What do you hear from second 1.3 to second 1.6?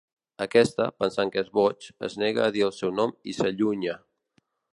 que és